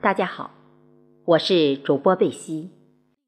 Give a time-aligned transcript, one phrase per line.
[0.00, 0.52] 大家好，
[1.24, 2.70] 我是主播贝西。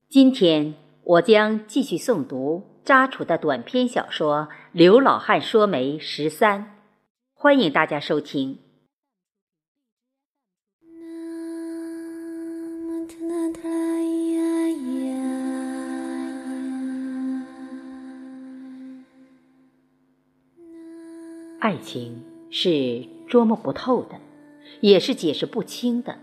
[0.09, 6.61] 今天我将继续诵读扎楚的短篇小说《刘老汉说媒十三》，
[7.35, 8.61] 欢迎大家收听。
[21.59, 24.21] 爱情是捉摸不透的，
[24.81, 26.17] 也是解释不清的。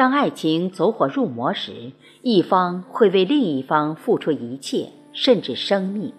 [0.00, 6.14] 当爱情走火入魔时，一方会为另一方付出一切，甚至生命。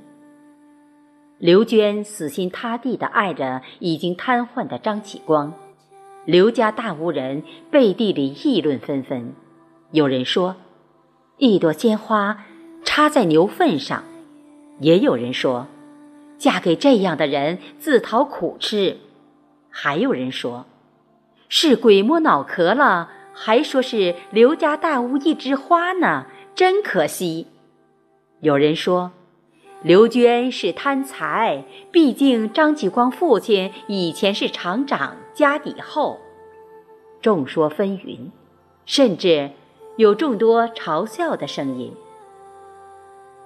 [1.39, 5.55] 刘娟死心塌地地爱着已经瘫痪的张启光，
[6.25, 7.41] 刘家大屋人
[7.71, 9.33] 背地里议论纷纷。
[9.89, 10.57] 有人说，
[11.37, 12.45] 一朵鲜花
[12.83, 14.03] 插在牛粪上；
[14.79, 15.65] 也有人说，
[16.37, 18.97] 嫁给这样的人自讨苦吃；
[19.71, 20.67] 还有人说，
[21.49, 23.13] 是鬼摸脑壳了。
[23.43, 27.47] 还说是刘家大屋一枝花呢，真可惜。
[28.41, 29.13] 有人说，
[29.81, 36.19] 刘娟是贪财，毕竟张启光父亲以前是厂长，家底厚。
[37.19, 38.29] 众说纷纭，
[38.85, 39.49] 甚至
[39.97, 41.91] 有众多嘲笑的声音。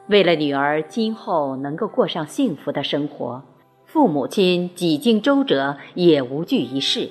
[0.08, 3.42] 为了女儿今后能够过上幸福的生活，
[3.86, 7.10] 父母亲几经周折也无济于事，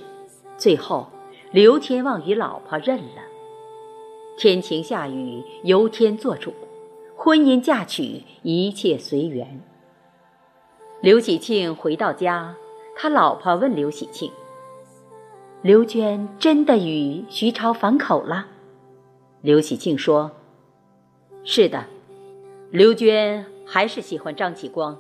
[0.59, 1.09] 最后。
[1.55, 3.23] 刘天旺与老婆认了，
[4.37, 6.53] 天晴下雨由天做主，
[7.17, 9.61] 婚姻嫁娶一切随缘。
[11.01, 12.57] 刘喜庆回到家，
[12.97, 14.33] 他老婆问刘喜庆
[15.63, 18.49] ：“刘娟真的与徐超反口了？”
[19.41, 20.33] 刘喜庆说
[21.47, 21.85] ：“是的，
[22.73, 24.99] 刘娟还是喜欢张启光，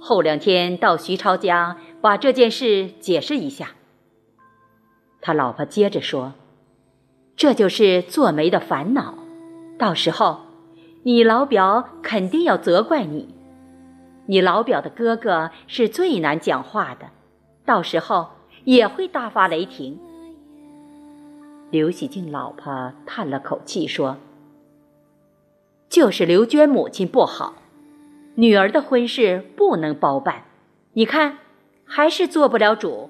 [0.00, 3.72] 后两天到徐超家把这件事解释一下。”
[5.24, 6.34] 他老婆接着说
[7.36, 9.14] ：“这就是做媒的烦恼，
[9.78, 10.40] 到时候
[11.04, 13.28] 你老表肯定要责怪你。
[14.26, 17.10] 你老表的哥哥是最难讲话的，
[17.64, 18.30] 到时候
[18.64, 19.96] 也会大发雷霆。”
[21.70, 24.16] 刘喜静老婆叹了口气说
[25.88, 27.54] ：“就是刘娟母亲不好，
[28.34, 30.46] 女儿的婚事不能包办，
[30.94, 31.38] 你看
[31.84, 33.08] 还是做不了主。”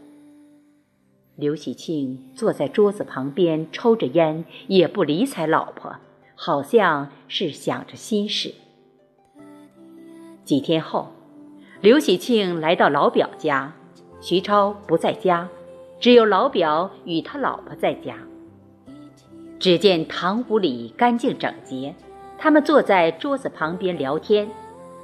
[1.34, 5.96] 刘喜庆坐在桌子旁边抽着烟，也不理睬老婆，
[6.34, 8.54] 好像是想着心事。
[10.44, 11.10] 几天后，
[11.80, 13.72] 刘喜庆来到老表家，
[14.20, 15.48] 徐超不在家，
[15.98, 18.14] 只有老表与他老婆在家。
[19.58, 21.94] 只见堂屋里干净整洁，
[22.36, 24.50] 他们坐在桌子旁边聊天，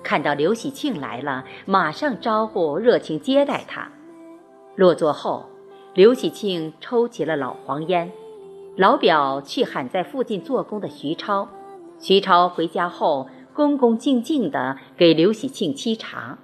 [0.03, 3.91] 看到刘喜庆来了，马上招呼，热情接待他。
[4.77, 5.47] 落座后。
[5.99, 8.13] 刘喜庆抽起了老黄烟，
[8.77, 11.49] 老表去喊在附近做工的徐超。
[11.99, 16.39] 徐超回家后，恭恭敬敬地给刘喜庆沏茶。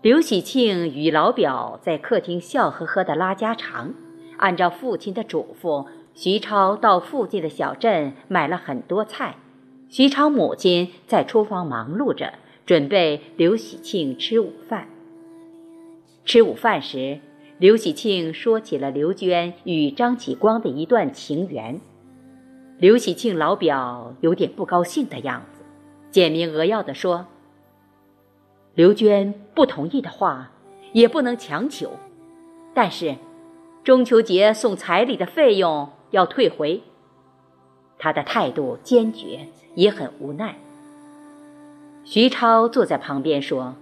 [0.00, 3.92] 刘喜庆与老表在客厅笑呵呵地拉家常。
[4.36, 9.34] 按照父亲的嘱咐，徐超到附近的小镇买了很多菜。
[9.88, 14.86] 徐超母亲在厨房忙碌着，准备刘喜庆吃午饭。
[16.24, 17.18] 吃午饭时。
[17.58, 21.80] 刘喜庆说起了刘娟与张启光的一段情缘，
[22.76, 25.64] 刘喜庆老表有点不高兴的样子，
[26.10, 27.26] 简明扼要地说
[28.76, 30.50] ：“刘娟不同意的话，
[30.92, 31.92] 也不能强求，
[32.74, 33.16] 但是
[33.82, 36.82] 中秋节送彩礼的费用要退回。”
[37.98, 40.58] 他的态度坚决，也很无奈。
[42.04, 43.76] 徐超坐在旁边说：“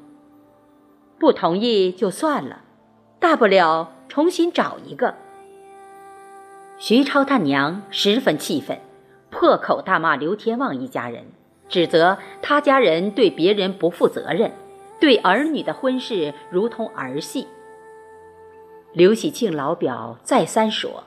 [1.18, 2.60] 不同意就算了。”
[3.24, 5.14] 大不了重新找一个。
[6.76, 8.78] 徐超他娘十分气愤，
[9.30, 11.24] 破口大骂刘天旺一家人，
[11.66, 14.52] 指责他家人对别人不负责任，
[15.00, 17.48] 对儿女的婚事如同儿戏。
[18.92, 21.04] 刘喜庆老表再三说，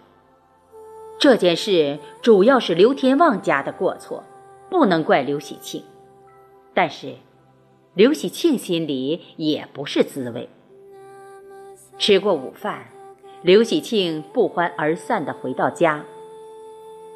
[1.19, 4.23] 这件事主要是刘天旺家的过错，
[4.71, 5.83] 不能怪刘喜庆。
[6.73, 7.13] 但是，
[7.93, 10.49] 刘喜庆心里也不是滋味。
[11.99, 12.85] 吃过午饭，
[13.41, 16.03] 刘喜庆不欢而散地回到家。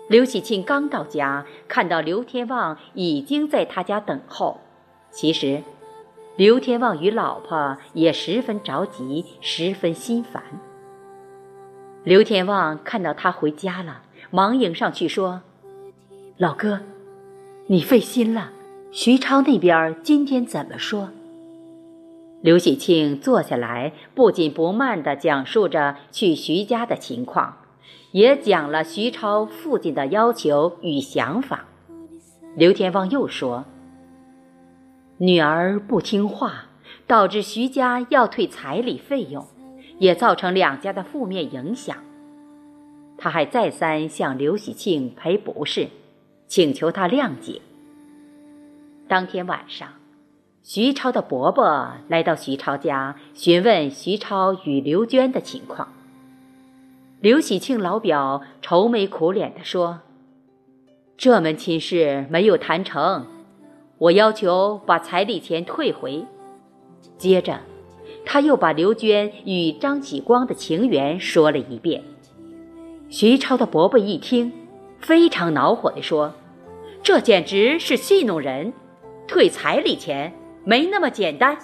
[0.07, 4.59] 刘喜庆刚到家，看到刘天旺已经在他家等候。
[5.11, 5.61] 其实，
[6.35, 10.43] 刘天旺与老婆也十分着急，十分心烦。
[12.03, 14.01] 刘天旺看到他回家了，
[14.31, 15.41] 忙迎上去说
[16.37, 16.81] ：“老哥，
[17.67, 18.51] 你费心了。
[18.91, 21.11] 徐超那边今天怎么说？”
[22.41, 27.57] 刘喜庆坐下来，不紧不慢地讲述着去徐家的情况，
[28.11, 31.65] 也讲了徐超父亲的要求与想法。
[32.55, 33.65] 刘天旺又说
[35.19, 36.65] ：“女儿不听话，
[37.05, 39.45] 导致徐家要退彩礼费用，
[39.99, 41.95] 也造成两家的负面影响。”
[43.19, 45.89] 他还再三向刘喜庆赔不是，
[46.47, 47.61] 请求他谅解。
[49.07, 49.89] 当天晚上，
[50.63, 55.87] 徐超的伯伯来到徐超家，询问徐超与刘娟的情况。
[57.19, 60.01] 刘喜庆老表愁眉苦脸地说
[61.17, 63.25] ：“这门亲事没有谈成，
[63.97, 66.25] 我要求把彩礼钱退回。”
[67.17, 67.61] 接着，
[68.23, 72.03] 他又把刘娟与张启光的情缘说了一遍。
[73.09, 74.51] 徐超的伯伯一听，
[74.99, 76.33] 非常恼火地说
[77.01, 78.71] ：“这简直是戏弄人！
[79.27, 81.57] 退彩礼钱没那么简单。”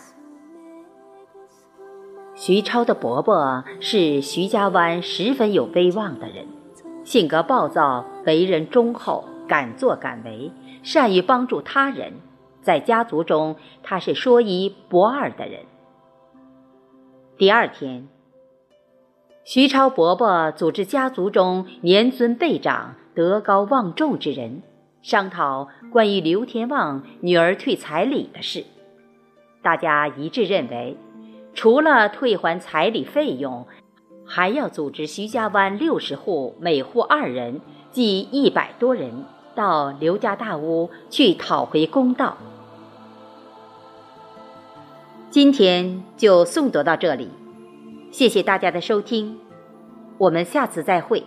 [2.36, 6.46] 徐超的伯伯是徐家湾十分有威望的人，
[7.04, 10.52] 性格暴躁，为人忠厚，敢作敢为，
[10.84, 12.14] 善于帮助他人，
[12.62, 15.62] 在家族中他是说一不二的人。
[17.38, 18.08] 第二天。
[19.44, 24.62] 徐超伯伯组织家族中年尊辈长、德高望重之人，
[25.02, 28.66] 商讨关于刘天旺女儿退彩礼的事。
[29.62, 30.98] 大家一致认为，
[31.54, 33.68] 除了退还彩礼费用，
[34.25, 37.62] 还要组织徐家湾六十户，每户二人，
[37.92, 39.25] 即一百多人，
[39.56, 42.38] 到刘家大屋去讨回公道。
[45.30, 47.30] 今天就诵读到这里。
[48.12, 49.38] 谢谢大家的收听，
[50.18, 51.24] 我们下次再会。